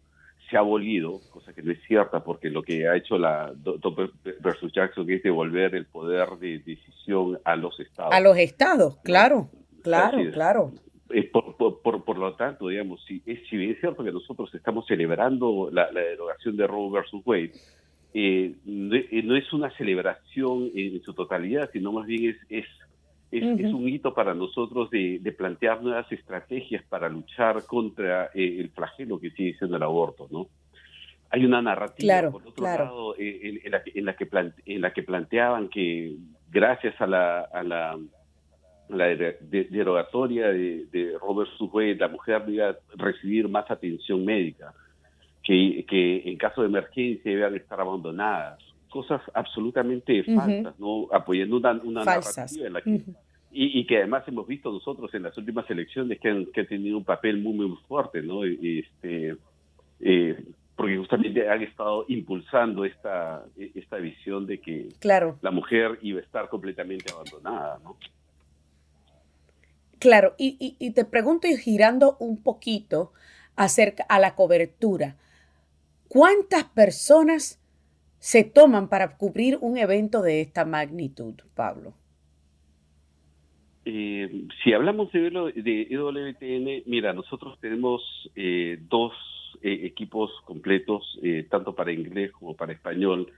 [0.50, 3.52] se ha abolido, cosa que no es cierta, porque lo que ha hecho la
[4.40, 8.12] versus Jackson es devolver el poder de decisión a los estados.
[8.12, 9.48] A los estados, claro,
[9.82, 10.72] claro, claro.
[11.32, 14.86] Por, por, por, lo tanto, digamos, si, es, si bien es cierto que nosotros estamos
[14.86, 17.52] celebrando la, derogación de Roe versus Wade,
[18.14, 22.66] eh, eh, no, es una celebración en su totalidad, sino más bien es, es
[23.32, 29.18] es, un hito para nosotros de, plantear nuevas estrategias para luchar contra eh, el flagelo
[29.18, 30.48] que sigue siendo el aborto, ¿no?
[31.30, 34.28] Hay una narrativa, por otro lado, eh, en, la, en, la, que
[34.66, 36.14] en la que planteaban que
[36.50, 37.98] gracias a la, a la,
[38.92, 44.72] la derogatoria de, de Robert Sujue, la mujer iba a recibir más atención médica,
[45.42, 48.58] que, que en caso de emergencia a estar abandonadas
[48.92, 51.08] cosas absolutamente falsas, ¿no?
[51.10, 53.02] Apoyando una, narrativa en la que,
[53.50, 57.38] y, que además hemos visto nosotros en las últimas elecciones que han, tenido un papel
[57.38, 58.44] muy, muy fuerte, ¿no?
[58.44, 59.36] Este,
[60.00, 60.44] eh,
[60.76, 65.38] porque justamente han estado impulsando esta, esta visión de que claro.
[65.40, 67.96] la mujer iba a estar completamente abandonada, ¿no?
[70.02, 73.12] Claro, y, y, te pregunto y girando un poquito
[73.54, 75.14] acerca a la cobertura,
[76.08, 77.62] ¿cuántas personas
[78.18, 81.94] se toman para cubrir un evento de esta magnitud, Pablo?
[83.84, 88.02] Eh, si hablamos de, de EWTN, mira, nosotros tenemos
[88.34, 89.12] eh, dos
[89.62, 91.16] eh, equipos completos,
[91.48, 93.32] tanto para inglés como para español.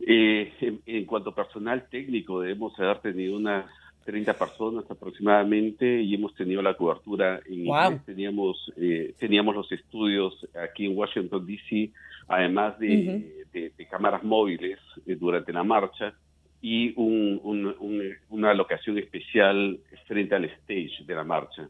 [0.00, 3.66] En, cuanto personal técnico, debemos haber tenido unas
[4.08, 8.02] 30 personas aproximadamente y hemos tenido la cobertura en inglés.
[8.06, 11.92] Teníamos, eh, teníamos los estudios aquí en Washington, D.C.,
[12.26, 13.44] además de,
[13.90, 16.14] cámaras móviles eh, durante la marcha
[16.62, 21.68] y una locación especial frente al stage de la marcha.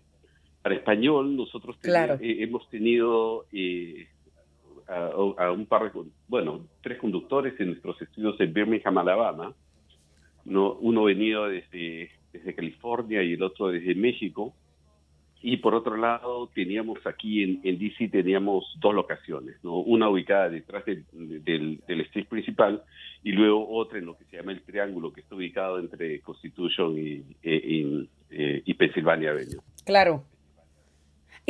[0.62, 3.46] Para español, nosotros eh, hemos tenido
[4.86, 9.52] a, un par de, bueno, tres conductores en nuestros estudios en Birmingham, Alabama.
[10.44, 14.54] No, uno venido desde, desde California y el otro desde México.
[15.40, 19.76] Y por otro lado, teníamos aquí en, en DC, teníamos dos locaciones, ¿no?
[19.76, 22.82] una ubicada detrás del, del, stage principal
[23.22, 26.98] y luego otra en lo que se llama el Triángulo, que está ubicado entre Constitution
[26.98, 29.60] y, y, eh, y Pennsylvania Avenue.
[29.84, 30.24] Claro.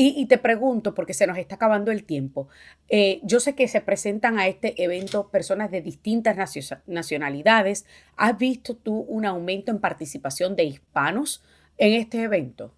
[0.00, 2.46] Y, te pregunto, porque se nos está acabando el tiempo,
[2.88, 6.36] eh, yo sé que se presentan a este evento personas de distintas
[6.86, 7.84] nacionalidades.
[8.16, 11.44] ¿Has visto tú un aumento en participación de hispanos
[11.78, 12.72] en este evento?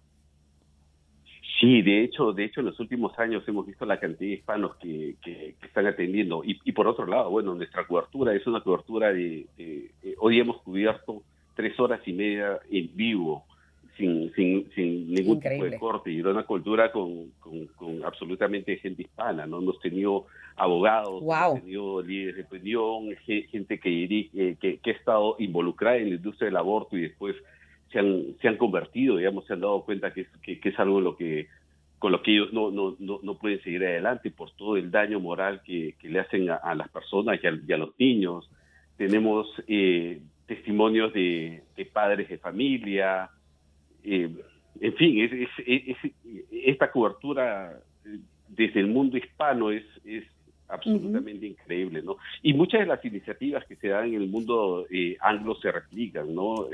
[1.59, 4.77] Sí, de hecho, de hecho en los últimos años hemos visto la cantidad de hispanos
[4.77, 5.15] que,
[5.61, 6.41] están atendiendo.
[6.43, 11.21] Y, por otro lado, bueno, nuestra cobertura es una cobertura de, de, hoy hemos cubierto
[11.55, 13.45] tres horas y media en vivo
[14.01, 19.45] sin, sin, sin ningún tipo de corte y una cultura con, con, absolutamente gente hispana,
[19.45, 19.59] ¿no?
[19.59, 25.35] Hemos tenido abogados, hemos tenido líderes de opinión, gente que, eh, que, que, ha estado
[25.37, 27.35] involucrada en la industria del aborto y después
[27.91, 30.99] se han, se han convertido, digamos, se han dado cuenta que es, que, es algo
[30.99, 31.47] lo que
[31.99, 35.61] con lo que ellos no, no, no, pueden seguir adelante por todo el daño moral
[35.63, 38.49] que, que le hacen a, las personas y a, los niños.
[38.97, 43.29] Tenemos eh, testimonios de, de padres de familia,
[44.03, 44.29] eh,
[44.79, 45.29] en fin,
[46.51, 50.23] esta cobertura eh, desde el mundo hispano es, es
[50.67, 52.17] absolutamente increíble, ¿no?
[52.41, 56.33] Y muchas de las iniciativas que se dan en el mundo eh, anglo se replican,
[56.33, 56.67] ¿no?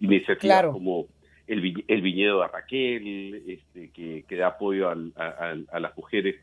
[0.00, 1.06] iniciativas como
[1.46, 6.36] el, el, viñedo de Raquel, este, que, que da apoyo a, las mujeres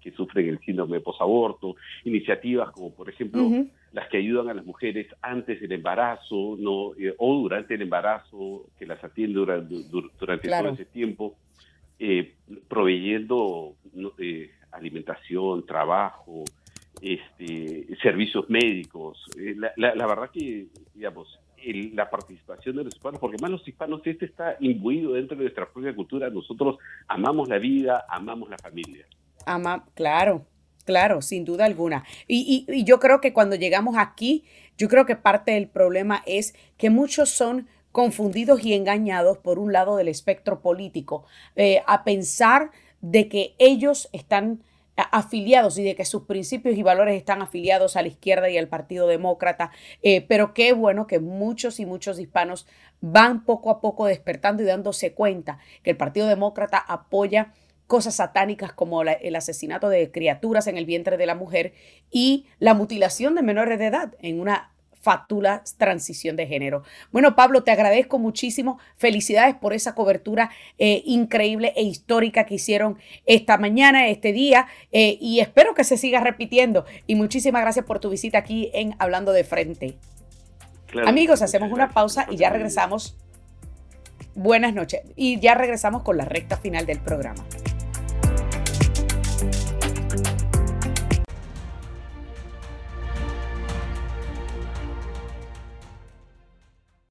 [0.00, 3.48] que, sufren el síndrome de posaborto, iniciativas como, por ejemplo,
[3.92, 8.66] las que ayudan a las mujeres antes del embarazo no eh, o durante el embarazo,
[8.78, 9.74] que las atiende durante,
[10.18, 11.36] durante todo ese tiempo,
[11.98, 12.34] eh,
[12.68, 13.74] proveyendo
[14.18, 16.44] eh, alimentación, trabajo,
[17.00, 19.24] este, servicios médicos.
[19.36, 21.38] La, la, la, verdad que, digamos,
[21.92, 25.70] la participación de los hispanos, porque más los hispanos, este está imbuido dentro de nuestra
[25.70, 26.30] propia cultura.
[26.30, 29.06] Nosotros amamos la vida, amamos la familia.
[29.46, 30.46] Ama, claro,
[30.84, 32.04] claro, sin duda alguna.
[32.26, 34.44] Y, y, yo creo que cuando llegamos aquí,
[34.76, 39.72] yo creo que parte del problema es que muchos son confundidos y engañados por un
[39.72, 41.24] lado del espectro político,
[41.56, 44.62] eh, a pensar de que ellos están
[44.98, 48.68] afiliados y de que sus principios y valores están afiliados a la izquierda y al
[48.68, 49.70] Partido Demócrata,
[50.02, 52.66] eh, pero qué bueno que muchos y muchos hispanos
[53.00, 57.52] van poco a poco despertando y dándose cuenta que el Partido Demócrata apoya
[57.86, 61.72] cosas satánicas como el asesinato de criaturas en el vientre de la mujer
[62.10, 66.82] y la mutilación de menores de edad en una Fatula transición de género.
[67.12, 68.78] Bueno, Pablo, te agradezco muchísimo.
[68.96, 75.16] Felicidades por esa cobertura eh, increíble e histórica que hicieron esta mañana, este día, eh,
[75.20, 76.84] y espero que se siga repitiendo.
[77.06, 79.98] Y muchísimas gracias por tu visita aquí en Hablando de Frente.
[81.06, 83.16] Amigos, hacemos una pausa y ya regresamos.
[84.34, 85.02] Buenas noches.
[85.16, 87.44] Y ya regresamos con la recta final del programa.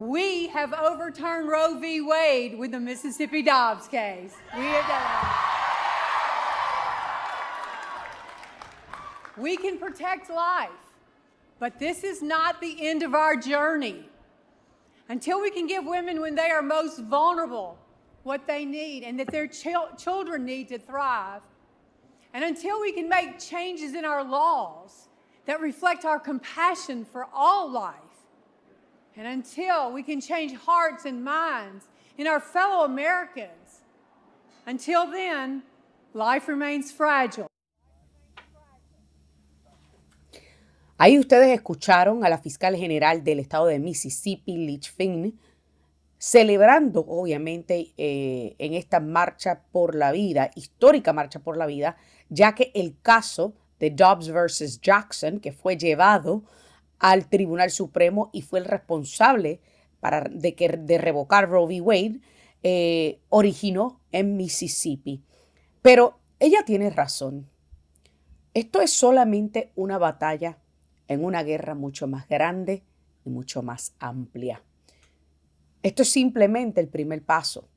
[0.07, 1.99] We have overturned Roe v.
[1.99, 4.33] Wade with the Mississippi Dobbs case.
[4.55, 5.03] We have done
[9.35, 10.69] We can protect life,
[11.59, 14.07] but this is not the end of our journey.
[15.09, 17.77] Until we can give women, when they are most vulnerable,
[18.23, 21.41] what they need and that their children need to thrive,
[22.33, 25.09] and until we can make changes in our laws
[25.47, 28.06] that reflect our compassion for all life,
[29.17, 31.86] and until we can change hearts and minds
[32.17, 33.81] in our fellow Americans,
[34.67, 35.63] until then,
[36.13, 37.48] life remains fragile.
[41.00, 45.39] Ahí ustedes escucharon a la fiscal general del estado de Mississippi, Leach Finn,
[46.17, 51.98] celebrando, obviamente, eh, en esta marcha por la vida, histórica marcha por la vida,
[52.29, 56.44] ya que el caso de Dobbs versus Jackson, que fue llevado
[57.00, 59.60] al Tribunal Supremo y fue el responsable
[60.00, 61.81] para, de, que, de revocar Roe v.
[61.81, 62.21] Wade,
[62.63, 65.23] eh, originó en Mississippi.
[65.81, 67.50] Pero ella tiene razón.
[68.54, 70.58] Esto es solamente una batalla
[71.08, 72.83] en una guerra mucho más grande
[73.25, 74.63] y mucho más amplia.
[75.83, 77.67] Esto es simplemente el primer paso.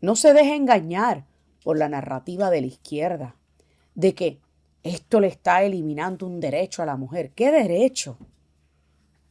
[0.00, 1.26] No se deje engañar
[1.62, 3.36] por la narrativa de la izquierda
[3.94, 4.40] de que
[4.82, 7.32] esto le está eliminando un derecho a la mujer.
[7.32, 8.18] ¿Qué derecho?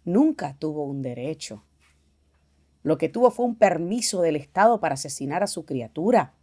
[0.05, 1.63] Nunca tuvo un derecho.
[2.83, 6.33] Lo que tuvo fue un permiso del Estado para asesinar a su criatura.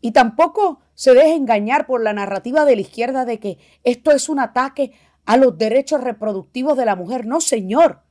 [0.00, 4.28] Y tampoco se deje engañar por la narrativa de la izquierda de que esto es
[4.28, 4.92] un ataque
[5.24, 7.26] a los derechos reproductivos de la mujer.
[7.26, 8.02] No, señor.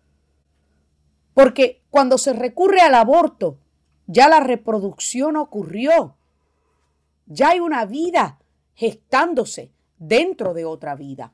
[1.33, 3.59] Porque cuando se recurre al aborto,
[4.07, 6.15] ya la reproducción ocurrió.
[7.25, 8.39] Ya hay una vida
[8.73, 11.33] gestándose dentro de otra vida.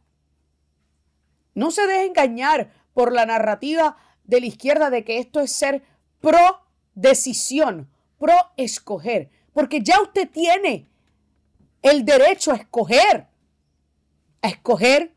[1.57, 5.83] No se deje engañar por la narrativa de la izquierda de que esto es ser
[6.19, 6.61] pro
[6.95, 10.87] decisión, pro escoger porque ya usted tiene
[11.81, 13.25] el derecho a escoger,
[14.43, 15.15] a escoger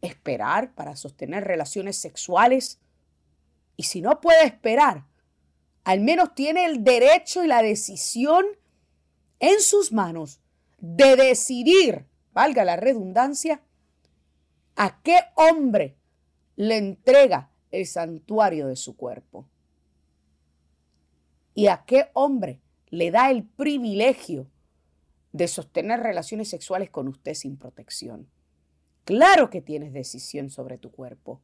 [0.00, 2.80] esperar para sostener relaciones sexuales.
[3.76, 5.04] Y si no puede esperar,
[5.84, 8.46] al menos tiene el derecho y la decisión
[9.38, 10.40] en sus manos
[10.78, 13.60] de decidir, valga la redundancia,
[14.76, 15.96] a qué hombre
[16.56, 19.48] le entrega el santuario de su cuerpo.
[21.54, 24.50] Y a qué hombre le da el privilegio
[25.32, 28.28] de sostener relaciones sexuales con usted sin protección.
[29.04, 31.40] Claro que tienes decisión sobre tu cuerpo,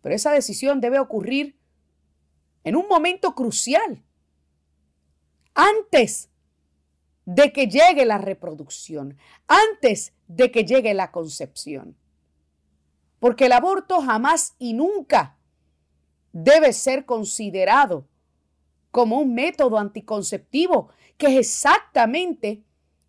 [0.00, 1.58] pero esa decisión debe ocurrir
[2.64, 4.02] en un momento crucial,
[5.54, 6.30] antes
[7.28, 9.18] de que llegue la reproducción,
[9.48, 11.94] antes de que llegue la concepción.
[13.18, 15.36] Porque el aborto jamás y nunca
[16.32, 18.06] debe ser considerado
[18.90, 22.62] como un método anticonceptivo, que es exactamente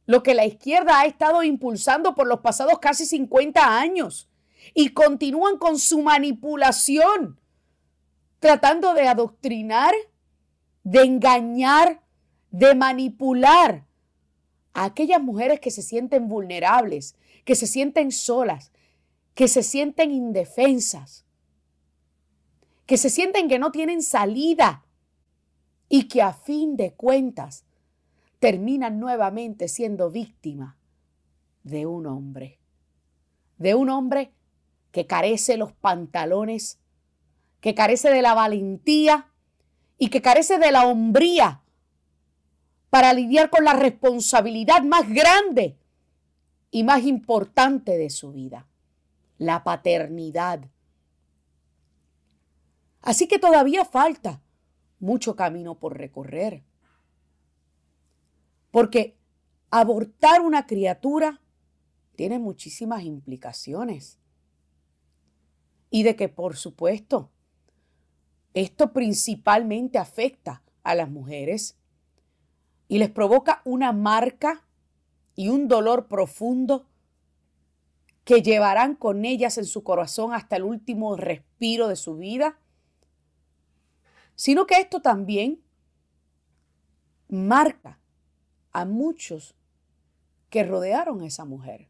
[0.05, 4.27] lo que la izquierda ha estado impulsando por los pasados casi 50 años.
[4.73, 7.39] Y continúan con su manipulación,
[8.41, 9.93] tratando de adoctrinar,
[10.83, 12.01] de engañar,
[12.51, 13.87] de manipular
[14.79, 18.71] a aquellas mujeres que se sienten vulnerables, que se sienten solas,
[19.33, 21.25] que se sienten indefensas,
[22.85, 24.85] que se sienten que no tienen salida
[25.89, 27.65] y que a fin de cuentas
[28.39, 30.77] terminan nuevamente siendo víctima
[31.63, 32.57] de un hombre,
[33.57, 34.31] de un hombre
[34.93, 36.79] que carece los pantalones,
[37.59, 39.29] que carece de la valentía
[39.97, 41.63] y que carece de la hombría
[42.89, 45.77] para lidiar con la responsabilidad más grande
[46.71, 48.67] y más importante de su vida,
[49.37, 50.61] la paternidad.
[53.01, 54.41] Así que todavía falta
[54.99, 56.63] mucho camino por recorrer.
[58.71, 59.17] Porque
[59.71, 61.41] abortar una criatura
[62.15, 64.19] tiene muchísimas implicaciones.
[65.89, 67.31] Y de que, por supuesto,
[68.53, 71.78] esto principalmente afecta a las mujeres
[72.89, 74.65] y les provoca una marca
[75.35, 76.87] y un dolor profundo
[78.25, 82.59] que llevarán con ellas en su corazón hasta el último respiro de su vida.
[84.35, 85.61] Sino que esto también
[87.29, 87.99] marca
[88.71, 89.55] a muchos
[90.49, 91.89] que rodearon a esa mujer,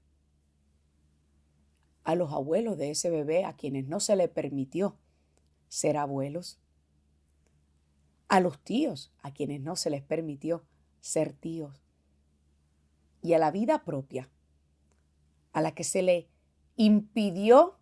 [2.03, 4.97] a los abuelos de ese bebé a quienes no se le permitió
[5.69, 6.59] ser abuelos,
[8.27, 10.65] a los tíos a quienes no se les permitió
[11.01, 11.83] ser tíos,
[13.21, 14.29] y a la vida propia,
[15.53, 16.27] a la que se le
[16.75, 17.77] impidió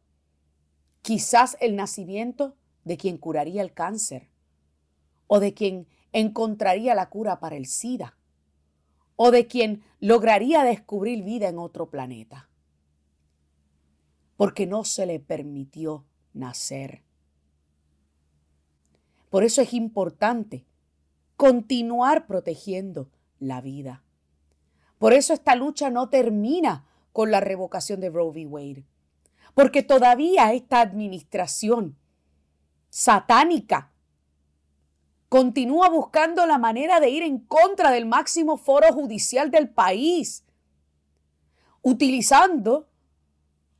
[1.01, 4.29] quizás el nacimiento de quien curaría el cáncer
[5.27, 8.17] o de quien encontraría la cura para el SIDA,
[9.15, 12.49] o de quien lograría descubrir vida en otro planeta,
[14.37, 17.03] porque no se le permitió nacer.
[19.29, 20.65] Por eso es importante
[21.37, 23.09] continuar protegiendo
[23.39, 24.03] la vida.
[24.97, 28.45] Por eso esta lucha no termina con la revocación de Roe v.
[28.47, 28.85] Wade,
[29.53, 31.97] porque todavía esta administración
[32.89, 33.91] satánica
[35.29, 40.43] continúa buscando la manera de ir en contra del máximo foro judicial del país,
[41.81, 42.89] utilizando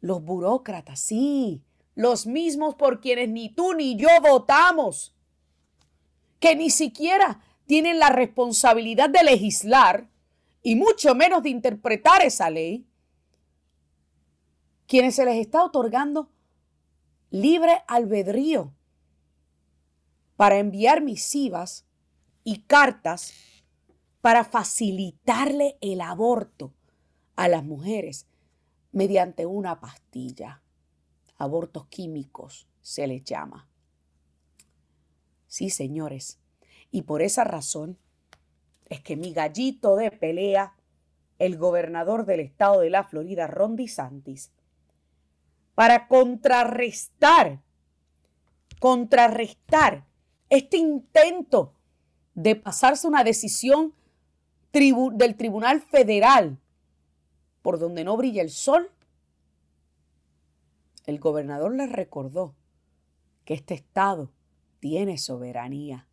[0.01, 1.64] los burócratas, sí,
[1.95, 5.16] los mismos por quienes ni tú ni yo votamos,
[6.39, 10.09] que ni siquiera tienen la responsabilidad de legislar
[10.63, 12.88] y mucho menos de interpretar esa ley,
[14.88, 16.29] quienes se les está otorgando
[17.29, 18.73] libre albedrío
[20.35, 21.85] para enviar misivas
[22.43, 23.33] y cartas
[24.21, 26.73] para facilitarle el aborto
[27.35, 28.27] a las mujeres
[28.91, 30.61] mediante una pastilla.
[31.38, 33.67] Abortos químicos se les llama.
[35.47, 36.39] Sí, señores.
[36.91, 37.97] Y por esa razón
[38.89, 40.75] es que mi gallito de pelea,
[41.39, 44.51] el gobernador del estado de la Florida, Ron DeSantis,
[45.75, 47.61] para contrarrestar,
[48.79, 50.05] contrarrestar
[50.49, 51.73] este intento
[52.33, 53.93] de pasarse una decisión
[54.71, 56.59] del Tribunal Federal
[57.61, 58.91] por donde no brilla el sol,
[61.05, 62.53] el gobernador les recordó
[63.43, 64.29] que este estado
[64.80, 66.07] tiene soberanía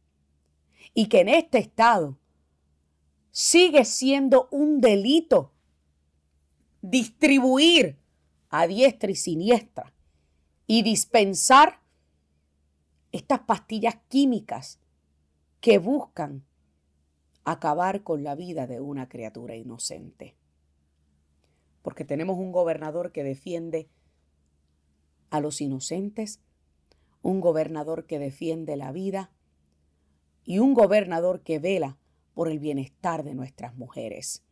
[0.92, 2.18] y que en este estado
[3.30, 5.52] sigue siendo un delito
[6.82, 7.98] distribuir
[8.50, 9.92] a diestra y siniestra
[10.66, 11.80] y dispensar
[13.10, 14.80] estas pastillas químicas
[15.60, 16.44] que buscan
[17.44, 20.36] acabar con la vida de una criatura inocente.
[21.82, 23.88] Porque tenemos un gobernador que defiende
[25.30, 26.40] a los inocentes,
[27.24, 29.32] un gobernador que defiende la vida
[30.44, 31.96] y un gobernador que vela
[32.34, 34.44] por el bienestar de nuestras mujeres.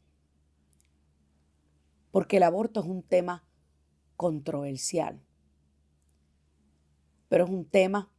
[2.10, 3.44] Porque el aborto es un tema
[4.16, 5.20] controversial,
[7.28, 8.10] pero es un tema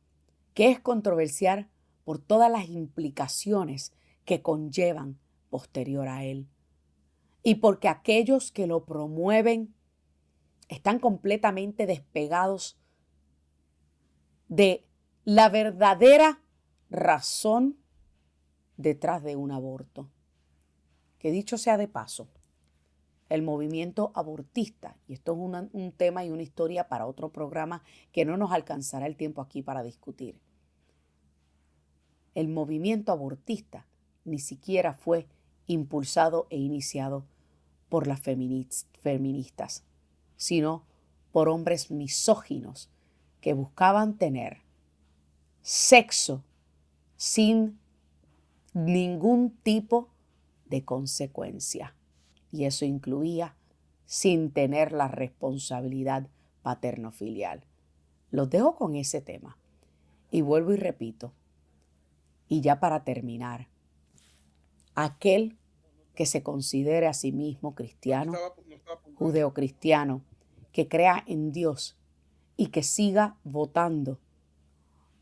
[0.54, 1.72] que es controversial
[2.04, 3.92] por todas las implicaciones
[4.24, 6.48] que conllevan posterior a él.
[7.42, 9.74] Y porque aquellos que lo promueven
[10.70, 12.78] están completamente despegados
[14.56, 14.86] de
[15.26, 16.40] la verdadera
[16.92, 17.76] razón
[18.78, 20.12] detrás de un aborto.
[21.18, 22.28] Que dicho sea de paso,
[23.30, 27.82] el movimiento abortista, y esto es un tema y una historia para otro programa
[28.12, 30.40] que no nos alcanzará el tiempo aquí para discutir.
[32.36, 33.88] El movimiento abortista
[34.24, 35.28] ni siquiera fue
[35.66, 37.26] impulsado e iniciado
[37.90, 39.84] por las feministas,
[40.36, 40.86] sino
[41.32, 42.93] por hombres misóginos
[43.44, 44.62] que buscaban tener
[45.62, 46.46] sexo
[47.18, 47.78] sin
[48.74, 50.08] ningún tipo
[50.68, 51.94] de consecuencia.
[52.54, 53.58] Y eso incluía
[54.06, 56.30] sin tener la responsabilidad
[56.62, 57.66] paterno-filial.
[58.32, 59.58] Los dejo con ese tema.
[60.32, 61.34] Y vuelvo y repito.
[62.48, 63.68] Y ya para terminar,
[64.96, 65.58] aquel
[66.16, 68.32] que se considere a sí mismo cristiano,
[69.16, 70.22] judeocristiano,
[70.72, 71.98] que crea en Dios
[72.58, 74.20] y que siga votando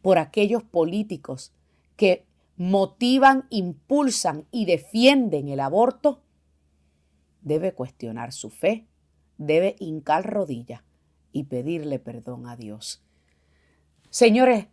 [0.01, 1.53] por aquellos políticos
[1.95, 2.25] que
[2.57, 6.21] motivan, impulsan y defienden el aborto,
[7.41, 8.87] debe cuestionar su fe,
[9.37, 10.83] debe hincar rodilla
[11.31, 13.01] y pedirle perdón a Dios.
[14.09, 14.67] Señores,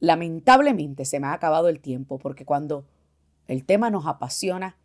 [0.00, 2.86] lamentablemente se me ha acabado el tiempo porque cuando
[3.46, 4.76] el tema nos apasiona,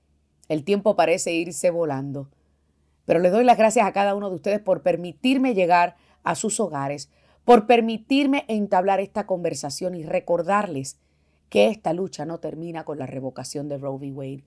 [0.50, 2.30] el tiempo parece irse volando.
[3.06, 6.60] Pero le doy las gracias a cada uno de ustedes por permitirme llegar a sus
[6.60, 7.10] hogares,
[7.46, 10.98] por permitirme entablar esta conversación y recordarles
[11.50, 14.12] que esta lucha no termina con la revocación de Roe v.
[14.12, 14.44] Wade.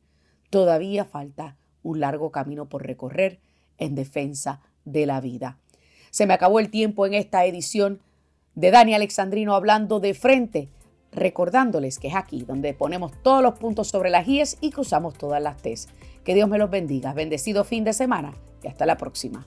[0.50, 3.40] Todavía falta un largo camino por recorrer
[3.78, 5.58] en defensa de la vida.
[6.10, 8.00] Se me acabó el tiempo en esta edición
[8.54, 10.70] de Dani Alexandrino hablando de frente
[11.12, 15.42] recordándoles que es aquí donde ponemos todos los puntos sobre las IES y cruzamos todas
[15.42, 15.88] las T's.
[16.24, 17.12] Que Dios me los bendiga.
[17.12, 19.46] Bendecido fin de semana y hasta la próxima.